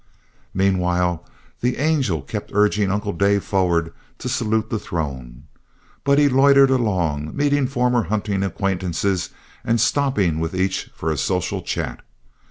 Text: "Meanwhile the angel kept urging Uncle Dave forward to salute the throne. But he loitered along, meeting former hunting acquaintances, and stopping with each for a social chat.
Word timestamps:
"Meanwhile 0.55 1.23
the 1.59 1.77
angel 1.77 2.23
kept 2.23 2.49
urging 2.55 2.89
Uncle 2.91 3.13
Dave 3.13 3.43
forward 3.43 3.93
to 4.17 4.27
salute 4.27 4.71
the 4.71 4.79
throne. 4.79 5.43
But 6.03 6.17
he 6.17 6.27
loitered 6.27 6.71
along, 6.71 7.35
meeting 7.35 7.67
former 7.67 8.05
hunting 8.05 8.41
acquaintances, 8.41 9.29
and 9.63 9.79
stopping 9.79 10.39
with 10.39 10.55
each 10.55 10.89
for 10.95 11.11
a 11.11 11.17
social 11.17 11.61
chat. 11.61 11.99